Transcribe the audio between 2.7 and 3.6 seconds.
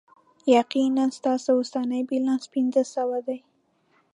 سوه دی.